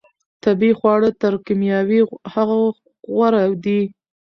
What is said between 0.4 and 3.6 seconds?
طبیعي خواړه تر کیمیاوي هغو غوره